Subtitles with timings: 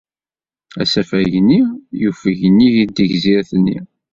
[0.81, 1.59] Asafag-nni
[2.01, 3.77] yufeg nnig tegzirt-nni.